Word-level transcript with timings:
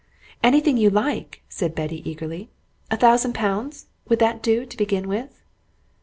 "Anything 0.41 0.77
you 0.77 0.89
like!" 0.89 1.43
said 1.47 1.75
Betty 1.75 2.01
eagerly. 2.09 2.49
"A 2.89 2.97
thousand 2.97 3.35
pounds? 3.35 3.85
would 4.09 4.17
that 4.17 4.41
do, 4.41 4.65
to 4.65 4.75
begin 4.75 5.07
with." 5.07 5.43